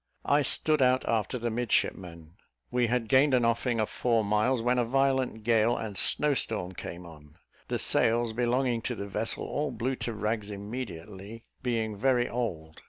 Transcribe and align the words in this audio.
I 0.25 0.41
stood 0.41 0.81
out 0.81 1.05
after 1.07 1.37
the 1.37 1.51
midshipman. 1.51 2.33
We 2.71 2.87
had 2.87 3.07
gained 3.07 3.35
an 3.35 3.45
offing 3.45 3.79
of 3.79 3.87
four 3.87 4.25
miles, 4.25 4.59
when 4.63 4.79
a 4.79 4.83
violent 4.83 5.43
gale 5.43 5.77
and 5.77 5.95
snow 5.95 6.33
storm 6.33 6.71
came 6.71 7.05
on. 7.05 7.35
The 7.67 7.77
sails 7.77 8.33
belonging 8.33 8.81
to 8.89 8.95
the 8.95 9.05
vessel 9.05 9.45
all 9.45 9.69
blew 9.69 9.95
to 9.97 10.13
rags 10.15 10.49
immediately, 10.49 11.43
being 11.61 11.95
very 11.97 12.27
old. 12.27 12.79